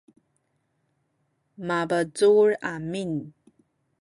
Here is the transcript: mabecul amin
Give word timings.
mabecul 1.67 2.49
amin 2.71 3.11